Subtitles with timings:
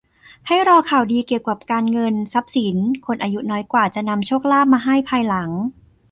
[0.47, 5.49] ให้รอข่าวดีเกี่ยวกับการเงิน ทรัพย์สิน คนอายุน้อยกว่าจะนำโชคลาภมาให้ภายหลัง